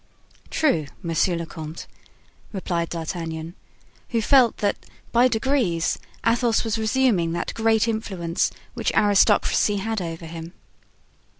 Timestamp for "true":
0.49-0.87